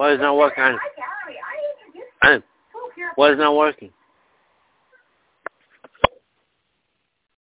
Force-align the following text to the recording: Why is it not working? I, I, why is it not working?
Why 0.00 0.12
is 0.12 0.18
it 0.18 0.22
not 0.22 0.38
working? 0.38 0.62
I, 0.62 0.78
I, 2.22 2.42
why 3.16 3.32
is 3.32 3.34
it 3.34 3.42
not 3.42 3.54
working? 3.54 3.90